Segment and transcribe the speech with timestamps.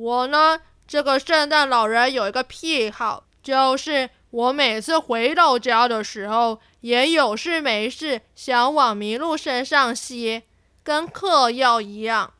[0.00, 10.44] 我呢，这个圣诞老人有一个癖好，就是我每次回到家的时候，也有事没事想往麋鹿身上吸，
[10.84, 12.32] 跟嗑药一样。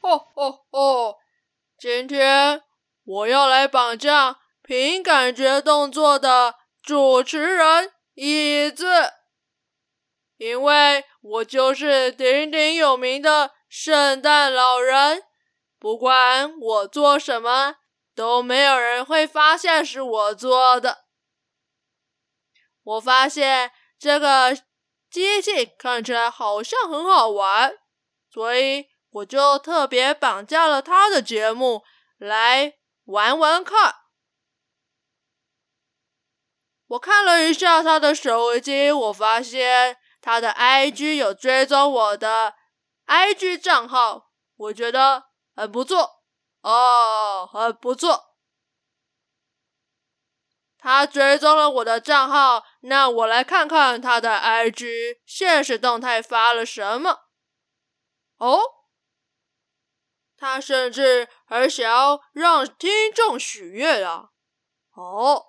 [0.00, 1.16] 哦哦哦！
[1.76, 2.62] 今天
[3.04, 8.84] 我要来绑架凭感觉动作的主持人椅子。
[10.36, 15.22] 因为我就是鼎鼎有名的圣诞老人，
[15.78, 17.76] 不管我做什么，
[18.16, 21.04] 都没有人会发现是我做的。
[22.82, 24.58] 我发现这个
[25.08, 27.78] 机器看起来好像很好玩，
[28.28, 31.84] 所以我就特别绑架了他的节目
[32.18, 33.94] 来玩玩看。
[36.88, 39.96] 我看了一下他的手机，我发现。
[40.24, 42.54] 他的 IG 有追踪我的
[43.06, 46.22] IG 账号，我觉得很不错
[46.62, 48.30] 哦，很不错。
[50.78, 57.24] 他追踪了我的账号，那我来看看他的 IG 现实动态发了什么。
[58.38, 58.58] 哦，
[60.38, 64.30] 他甚至还想要让听众许愿啊！
[64.94, 65.44] 哦，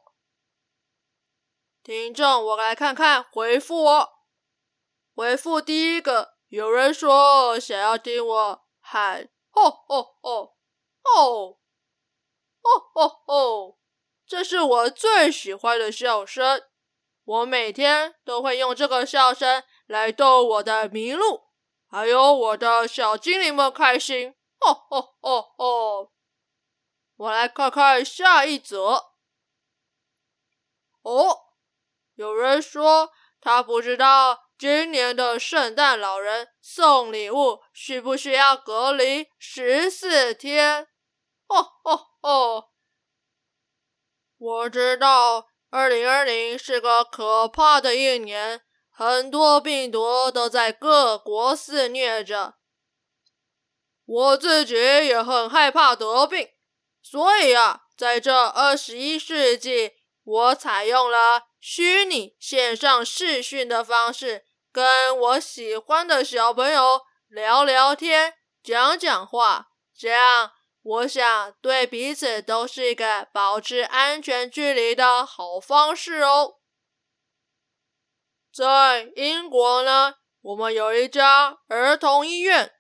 [1.82, 4.15] 听众，我来看看回复我。
[5.16, 10.54] 回复第一个，有人说想要听我喊哦哦哦
[11.04, 11.58] 哦
[12.62, 13.78] 哦哦哦，
[14.28, 16.62] 这是我最喜欢的笑声。
[17.24, 21.46] 我每天都会用这个笑声来逗我的麋鹿，
[21.88, 24.36] 还有我的小精灵们开心。
[24.60, 26.12] 哦哦哦哦！
[27.16, 29.14] 我来看看下一则。
[31.04, 31.40] 哦，
[32.16, 34.45] 有人说他不知道。
[34.58, 40.88] 今年的圣诞老人送礼物需不需要隔离十四天？
[41.48, 42.66] 哦哦哦！
[44.38, 52.56] 我知道，二零二零是个可怕的一年，很多病毒都在各国肆虐着。
[54.06, 56.50] 我自己也很害怕得病，
[57.02, 64.45] 所以啊，在这二十一世纪，我采用了虚拟线上视讯的方式。
[64.76, 76.56] 跟我喜欢的小朋友聊聊天，讲讲话，这样我想对彼此都是一个保持安全距离的好方式哦。
[78.54, 82.74] 在英国呢，我们有一家儿童医院，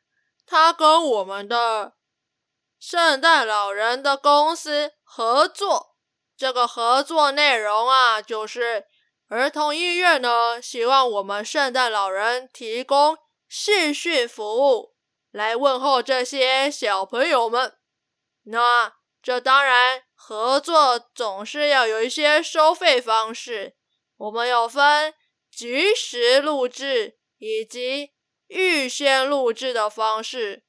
[0.45, 1.93] 它跟我们的
[2.77, 5.95] 圣诞老人的公司合作，
[6.35, 8.85] 这个合作内容啊，就是。
[9.27, 14.93] 儿童医院呢，希望我们圣诞老人提供视讯服务
[15.31, 17.75] 来问候这些小朋友们。
[18.43, 18.93] 那
[19.23, 23.75] 这当然，合作总是要有一些收费方式。
[24.17, 25.15] 我们有分
[25.51, 28.11] 即时录制以及
[28.47, 30.63] 预先录制的方式，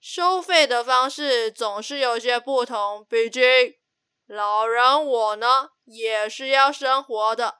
[0.00, 3.06] 收费的方式总是有些不同。
[3.06, 3.42] 毕竟
[4.26, 7.58] 老人我呢，也是要生活的。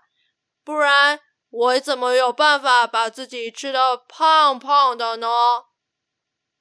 [0.68, 1.18] 不然
[1.48, 5.26] 我怎么有办法把自己吃得胖胖的呢？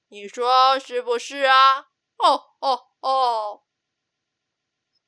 [0.08, 1.88] 你说是不是啊？
[2.16, 3.64] 哦哦哦！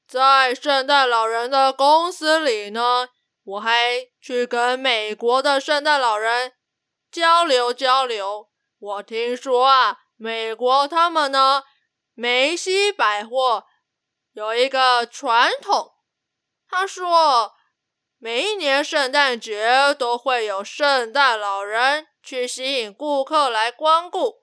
[0.05, 3.07] 在圣诞老人的公司里呢，
[3.45, 6.55] 我还去跟美国的圣诞老人
[7.09, 8.49] 交流交流。
[8.79, 11.63] 我听说啊，美国他们呢，
[12.15, 13.63] 梅西百货
[14.33, 15.93] 有一个传统，
[16.67, 17.53] 他说。
[18.21, 24.41] 每一年圣诞节都会有圣诞老人去吸引顾客来光顾，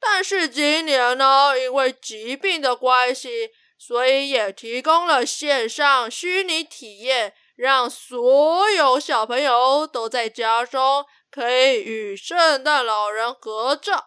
[0.00, 14.06] 但是今年呢，因为疾病的关系，所以也提供了线上虚拟体验，让所有小朋友都在家中可以与圣诞老人合照。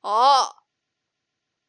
[0.00, 0.56] 哦，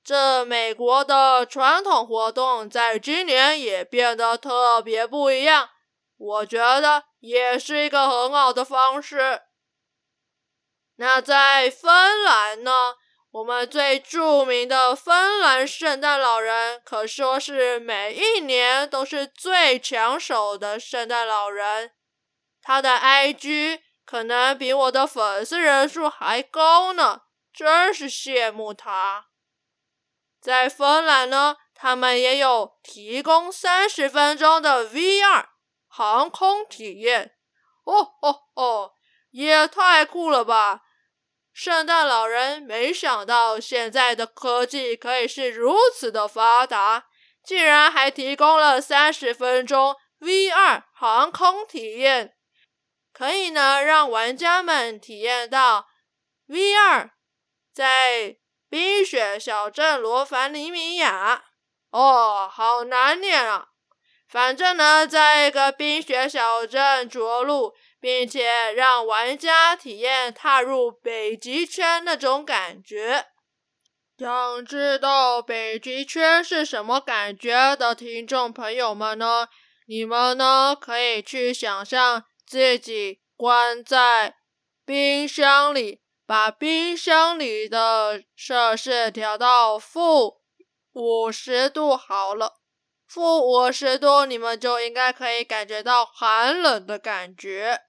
[0.04, 5.70] 这美国的传统活动在今年也变得特别不一样。
[6.24, 9.42] 我觉得也是一个很好的方式。
[10.96, 12.96] 那在芬兰呢？
[13.32, 21.92] 我们最著名的芬兰圣诞老人可说是每一年都是最抢手的圣诞老人。
[22.62, 29.26] 他的 IG 可能比我的粉丝人数还高呢，真是羡慕他。
[30.40, 35.53] 在芬兰呢，他们也有提供三十分钟的 VR。
[35.96, 37.36] 航空体验，
[37.84, 38.94] 哦哦哦！
[39.30, 40.82] 也太酷了吧！
[41.54, 47.06] 圣诞老人没想到现在的科技可以是如此的发达，
[47.44, 52.36] 竟然还提供了三十分钟 VR 航空体验，
[53.14, 55.90] 可以呢让玩家们体验到
[56.48, 57.12] VR
[57.72, 58.38] 在
[58.68, 61.44] 冰雪小镇罗凡尼米亚。
[61.92, 63.73] 哦，好难念啊！
[64.34, 73.28] 反正呢，在一个冰雪小镇着陆，并且让玩家体验踏入北极圈那种感觉。
[74.18, 79.50] 想知道北极圈是什么感觉的听众朋友们呢？
[79.86, 84.38] 你们呢可以去想象自己关在
[84.84, 90.38] 冰箱里，把冰箱里的摄氏调到负
[90.94, 92.63] 五十度好了。
[93.14, 97.82] 负五十度，你们就应该可以感觉到寒冷的感觉，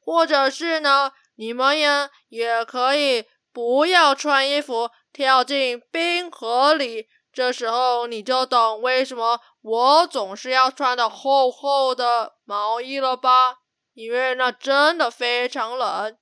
[0.00, 13.58] 或者是呢，你们也也可以不要穿衣服跳进冰河里，这时候你就懂为什么我总是要穿的厚厚的毛衣了吧？
[13.94, 16.18] 因为那真的非常冷。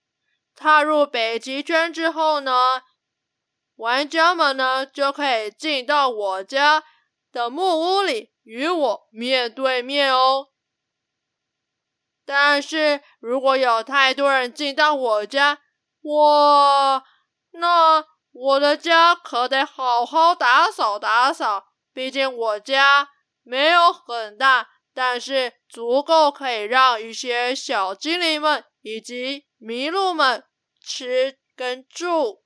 [0.55, 2.83] 踏入北极圈之后呢，
[3.77, 6.85] 玩家们呢就可以进到我家
[7.33, 8.34] 的木屋里。
[8.45, 10.49] 与我面对面哦，
[12.25, 15.59] 但是如果有太多人进到我家，
[16.03, 17.03] 哇，
[17.53, 21.67] 那我的家可得好好打扫打扫。
[21.93, 23.09] 毕竟我家
[23.43, 30.45] 没有很大，但是足够可以让一些小精灵们以及麋鹿们
[30.81, 32.43] 吃跟住。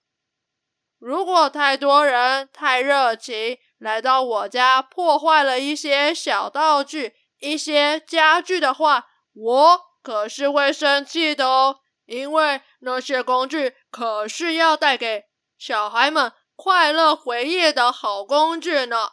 [0.99, 11.81] 如果太多人太热情，来到我家破坏了一些小道具、一些家具的话，我可是会生气的哦。
[12.07, 15.25] 因为那些工具可是要带给
[15.59, 19.11] 小孩们快乐回忆的好工具呢。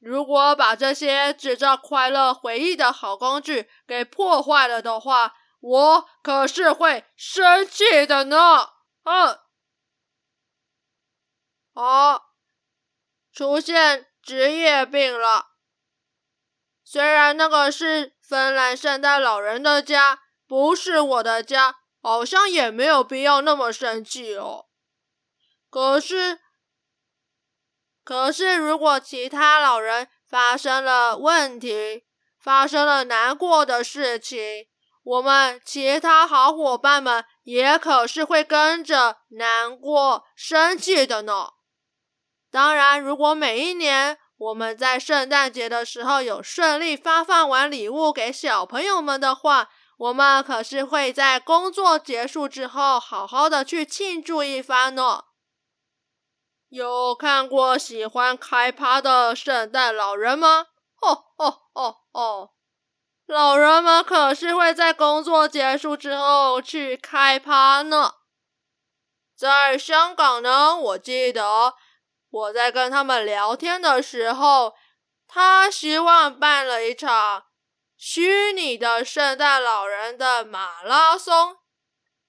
[0.00, 8.70] 如果把这些制造快乐回忆的好工具给破坏了的话，我可是会生气的呢。
[9.04, 9.38] 嗯，
[11.74, 12.31] 好。
[13.32, 15.52] 出现职业病了。
[16.84, 24.66] 虽然那个是芬兰圣诞老人的家，不是我的家，好像也没有必要那么生气哦。
[25.70, 26.40] 可是，
[28.04, 32.04] 可是如果其他老人发生了问题，
[32.38, 34.66] 发生了难过的事情，
[35.02, 41.52] 我们其他好伙伴们也可是会跟着难过、生气的呢。
[42.52, 55.24] 当然，如果每一年我们在圣诞节的时候有顺利发放完礼物给小朋友们的话，我们可是会在工作结束之后好好的去庆祝一番呢。
[56.68, 60.66] 有看过喜欢开趴的圣诞老人吗？
[60.94, 62.50] 吼吼吼吼！
[63.26, 68.16] 老人们可是会在工作结束之后去开趴呢。
[69.34, 71.76] 在香港呢，我记得。
[72.32, 74.74] 我在跟他们聊天的时候，
[75.28, 77.44] 他希望办了一场
[77.96, 81.58] 虚拟的圣诞老人的马拉松。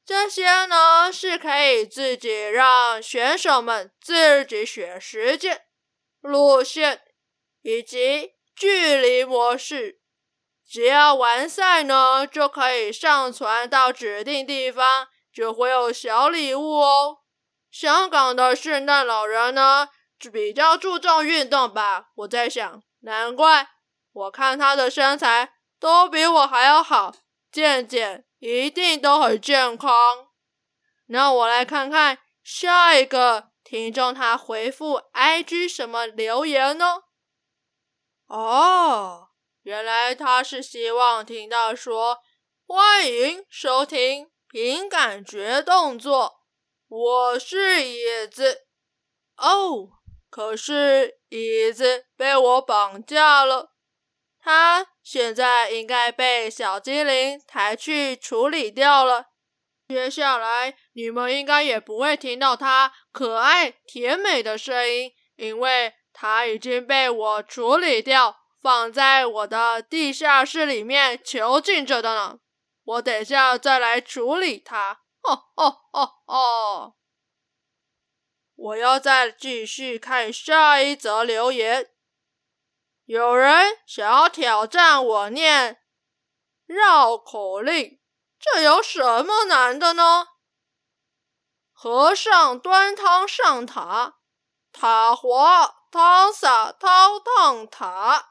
[0.05, 5.61] 这些呢是可以自己让选手们自己选时间、
[6.19, 7.01] 路线
[7.61, 10.01] 以及距离模式。
[10.69, 17.19] 只要完赛呢，就可以上传到指定地方，就会有小礼物哦。
[17.71, 19.87] 香港的圣诞老人呢，
[20.29, 22.09] 比较注重运动吧？
[22.15, 23.69] 我在想，难怪
[24.11, 27.15] 我看他的身材都比我还要好，
[27.51, 29.89] 健健一定都很健康。
[31.07, 37.03] 那我来看看下一个听众他回复 IG 什么留言呢？
[38.27, 39.29] 哦，
[39.63, 42.19] 原来他是希望听到说，
[42.65, 46.41] 欢迎收听凭感觉动作。
[46.87, 48.65] 我是椅子
[49.37, 49.89] 哦，
[50.33, 53.75] 可是椅子被我绑架了，
[54.41, 59.27] 它现在应该被小精灵抬去处理掉了。
[59.87, 72.39] 接下来你们应该也不会听到它可爱甜美的声音，因为它已经被我处理掉，放在我的地下室里面囚禁着的呢。
[72.85, 75.01] 我等下再来处理它。
[75.21, 76.93] 哦哦哦哦！
[78.63, 81.91] 我要再继续看下一则留言。
[83.03, 85.81] 有人想要挑战我念
[86.65, 87.99] 绕口令，
[88.39, 90.27] 这有什么难的呢？
[91.73, 94.19] 和尚端汤上塔，
[94.71, 98.29] 塔滑汤洒汤烫塔。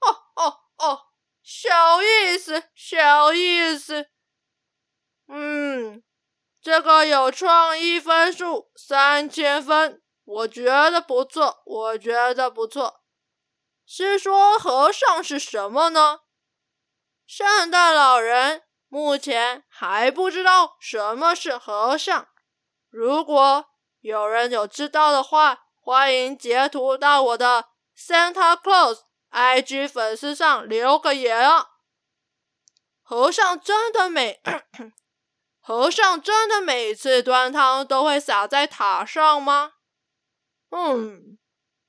[0.00, 1.08] 哦哦哦，
[1.42, 4.08] 小意思，小意思。
[5.26, 6.02] 嗯，
[6.60, 13.02] 这个有创意分数三千分，我觉得不错，我觉得不错。
[13.86, 16.20] 是说和尚是什么呢？
[17.26, 22.28] 圣诞老人目前还不知道什么是和尚。
[22.90, 23.66] 如果
[24.00, 29.00] 有人有知道的话，欢迎截图到我的 Santa Claus
[29.30, 31.68] IG 粉丝上留个言啊！
[33.02, 34.40] 和尚真的美
[35.68, 39.74] 和尚真的每次端汤都会洒在塔上吗？
[40.70, 41.38] 嗯，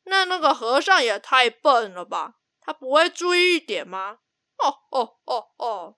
[0.03, 2.33] 那那个和尚也太笨了吧？
[2.59, 4.17] 他不会注意一点吗？
[4.57, 5.95] 哦哦哦哦！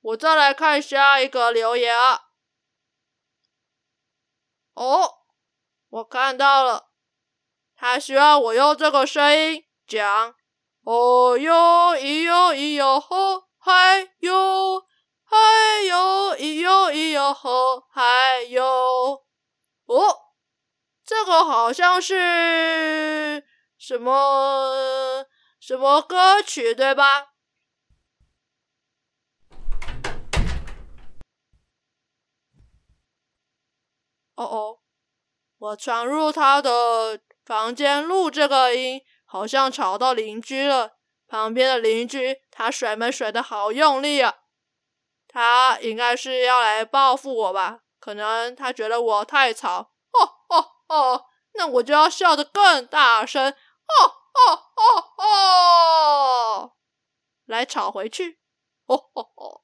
[0.00, 2.22] 我再来看下一个留言啊。
[4.74, 5.18] 哦，
[5.88, 6.88] 我看到了，
[7.76, 10.34] 他需要我用这个声音讲。
[10.82, 14.85] 哦哟咿哟咿哟吼，嗨哟
[15.28, 19.24] 嗨哟咿哟咿哟吼，嗨哟。
[19.86, 20.18] 哦，
[21.04, 23.44] 这个好像是
[23.76, 25.26] 什么
[25.58, 27.32] 什么歌曲，对吧？
[34.36, 34.78] 哦哦，
[35.58, 40.98] 我闯入他的房间录这个音，好像吵到邻居了。
[41.26, 44.45] 旁边的邻居，他甩门甩的好用力啊！
[45.36, 47.80] 他应该是要来报复我吧？
[48.00, 49.90] 可能他觉得我太吵。
[50.12, 53.50] 哦哦哦，那我就要笑得更大声。
[53.50, 53.54] 哦
[54.32, 56.72] 哦哦哦，
[57.44, 58.38] 来吵回去。
[58.86, 59.60] 哦哦哦，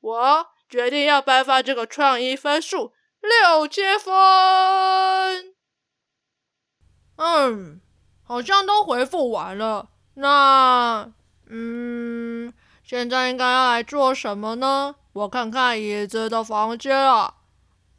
[0.00, 0.46] 我。
[0.68, 5.54] 决定要颁发这个创意分数六千分。
[7.16, 7.82] 嗯，
[8.24, 9.90] 好像都回复完了。
[10.14, 11.12] 那，
[11.44, 12.41] 嗯，
[12.92, 14.94] 现在应该要来做什么呢？
[15.14, 17.36] 我看看椅子的房间啊。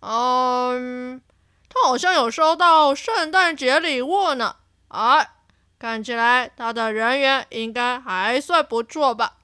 [0.01, 1.19] 嗯，
[1.67, 4.57] 他好像有收到圣诞节礼物呢。
[4.89, 5.31] 哎，
[5.79, 9.37] 看起来他的人缘应该还算不错吧。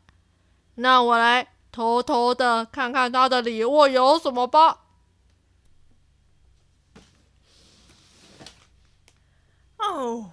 [0.75, 1.48] 那我来。
[1.72, 4.79] 偷偷的看看他的礼物有什么吧。
[9.77, 10.32] 哦，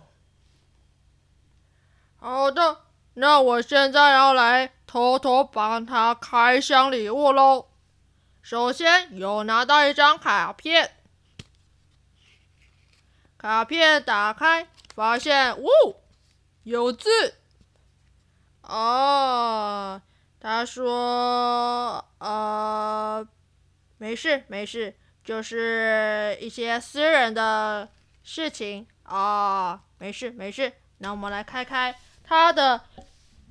[2.18, 2.78] 好的，
[3.14, 7.66] 那我现在要来偷偷帮他开箱礼物喽。
[8.40, 10.90] 首先有拿到一张卡片，
[13.36, 15.68] 卡片打开，发现，呜，
[16.62, 17.10] 有字，
[18.62, 20.00] 哦。
[20.40, 23.28] 他说：“呃，
[23.98, 27.90] 没事没事，就是一些私人的
[28.22, 30.72] 事情啊，没事没事。
[30.96, 32.80] 那我们来开开他的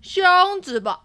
[0.01, 1.04] 箱子吧。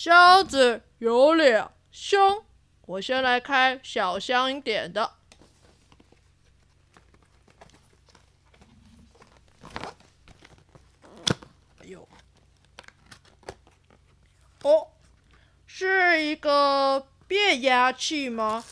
[0.00, 2.44] 箱子有两箱，
[2.82, 5.14] 我先来开小箱一点的。”
[14.62, 14.92] 哦，
[15.66, 18.64] 是一个变压器吗？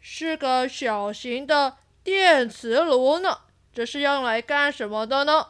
[0.00, 3.42] 是个小型的电磁炉呢。
[3.74, 5.48] 这是用来干什么的呢？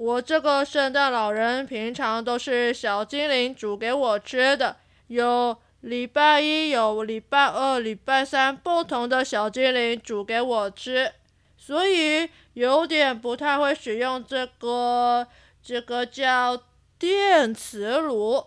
[0.00, 4.78] 我这个圣诞老人平常都是小精灵煮给我吃的，
[5.08, 11.12] 有礼拜一、有礼拜二、礼拜三不同的小精灵煮给我吃。
[11.58, 15.26] 所以有点不太会使用这个，
[15.62, 16.62] 这个叫
[16.98, 18.46] 电磁炉，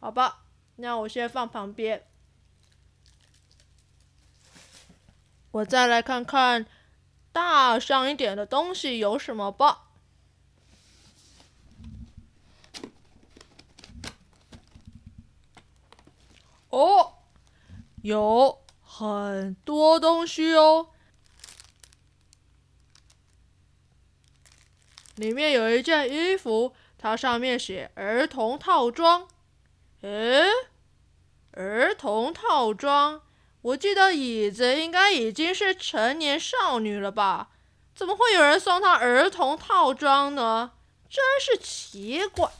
[0.00, 0.40] 好吧？
[0.76, 2.04] 那我先放旁边。
[5.52, 6.66] 我再来看看
[7.32, 9.86] 大上一点的东西有什么吧。
[16.70, 17.14] 哦，
[18.02, 20.88] 有很多东西哦。
[25.16, 29.28] 里面有一件衣服，它上面写“儿童套装”。
[30.02, 30.46] 诶，
[31.52, 33.20] 儿童套装？
[33.62, 37.50] 我记得椅子应该已经是成年少女了吧？
[37.94, 40.72] 怎么会有人送她儿童套装呢？
[41.10, 42.50] 真是奇怪。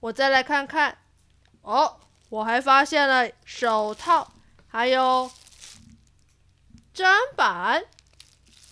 [0.00, 0.98] 我再来看看，
[1.62, 2.00] 哦，
[2.34, 4.32] 我还发现了手套，
[4.66, 5.30] 还有
[6.92, 7.84] 砧板，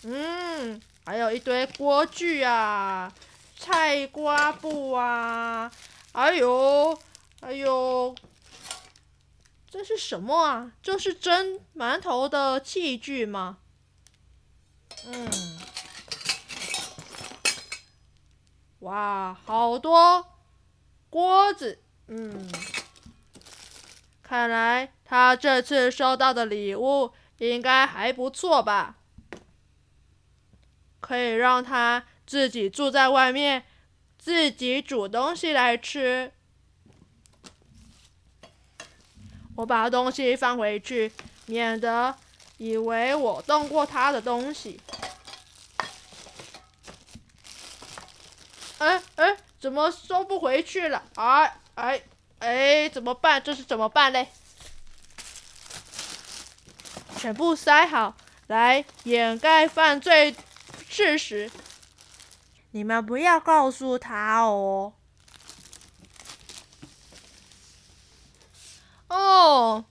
[0.02, 3.12] 嗯，还有一堆锅具啊，
[3.57, 5.71] 菜瓜布啊，
[6.12, 7.00] 还有，
[7.40, 8.16] 还有，
[9.71, 10.73] 这是什么啊？
[10.83, 13.59] 这是蒸馒头的器具吗？
[15.07, 15.31] 嗯，
[18.81, 20.26] 哇，好多
[21.09, 22.50] 锅子，嗯。
[24.32, 28.96] 看来他这次收到的礼物应该还不错吧？
[31.00, 33.62] 可以让他自己住在外面，
[34.18, 36.32] 自己煮东西来吃。
[39.56, 41.12] 我把东西放回去，
[41.44, 42.16] 免得
[42.56, 44.80] 以为我动过他的东西。
[48.78, 51.02] 哎哎，怎么收不回去了？
[51.16, 52.02] 哎哎。
[52.42, 53.40] 哎，怎么办？
[53.40, 54.26] 这是怎么办嘞？
[57.16, 58.16] 全部塞好，
[58.49, 60.34] 来掩盖犯罪
[60.88, 61.49] 事实。
[62.72, 64.94] 你们不要告诉他哦。
[69.06, 69.84] 哦，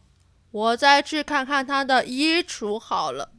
[0.51, 3.31] 我再去看看他的衣橱好了。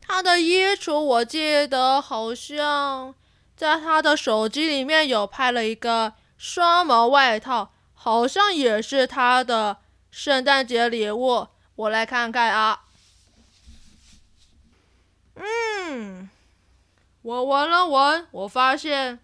[0.00, 3.16] 他的衣橱，我记得好像
[3.56, 7.72] 在他的手机里面有拍了一个双毛外套。
[8.00, 9.78] 好像也是他的
[10.08, 12.84] 圣诞节礼物，我来看看啊。
[15.34, 16.30] 嗯，
[17.22, 19.18] 我闻了闻，我发现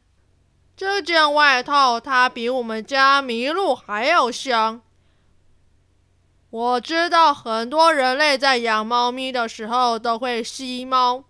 [0.76, 4.82] 这件外套它比我们家麋鹿还要香。
[6.50, 11.24] 我知道很多人类在养猫咪的时候都会吸猫，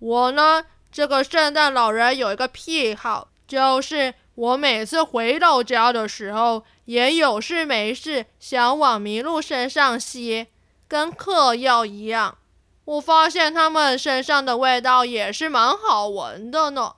[0.00, 4.14] 我呢，这个圣诞老人有一个癖好，就是。
[4.34, 10.46] 我每次回到家的时候，也有事没事想往麋鹿身上吸，
[10.88, 12.38] 跟嗑药一样。
[12.86, 16.94] 我发现它们身上的味道也是蛮好闻的呢。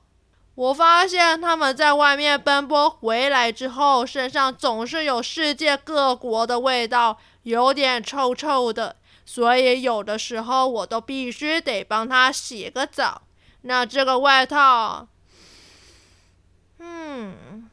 [0.55, 8.95] 我发现它们在外面奔波回来之后，身上总是有世界各国的味道，有点臭臭的，
[9.27, 13.23] 所以有的时候我都必须得帮它洗个澡。
[13.63, 15.09] 那这个外套。
[16.87, 17.71] 嗯，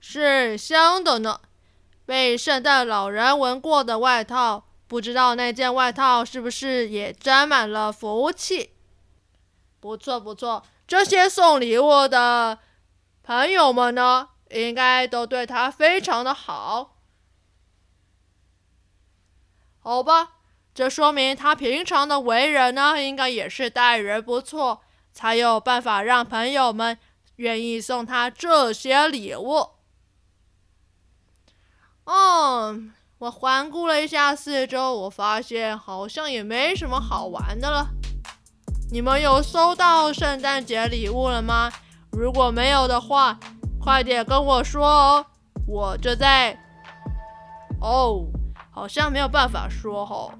[0.00, 1.40] 是香的呢。
[2.06, 8.70] 被圣诞老人闻过的外套，不知道那件外套是不是也沾满了福气？
[9.80, 12.60] 不错不错，这些送礼物的
[13.24, 16.96] 朋友们呢，应该都对他非常的好。
[19.80, 20.34] 好吧，
[20.72, 26.96] 这说明他平常的为人呢，应该也是待人不错，才有办法让朋友们。
[27.36, 29.70] 愿意送他这些礼物。
[32.04, 32.78] 哦，
[33.18, 37.88] 我环顾了一下四周，我发现好像也没什么好玩的了。
[38.92, 41.72] 你们有收到圣诞节礼物了吗？
[42.12, 43.38] 如果没有的话，
[43.80, 45.26] 快点跟我说哦。
[45.66, 46.56] 我就在……
[47.80, 48.24] 哦，
[48.70, 50.32] 好像没有办法说哦。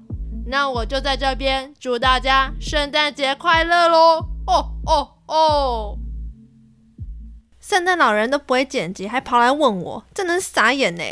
[0.45, 4.25] 那我就在这边祝大家圣诞节快乐喽！
[4.47, 5.97] 哦哦哦。
[7.67, 11.03] 圣诞老人都不会剪辑，还跑来问我，真能傻眼呢。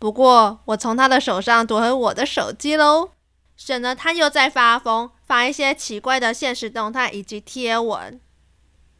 [0.00, 3.10] 不过我从他的手上夺回我的手机喽，
[3.56, 8.20] 省得他又在发疯，发一些奇怪的现实动态以及贴文。